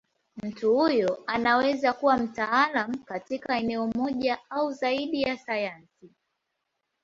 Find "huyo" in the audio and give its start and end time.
0.75-1.23